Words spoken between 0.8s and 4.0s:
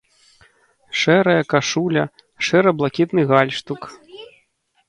Шэрая кашуля, шэра-блакітны гальштук.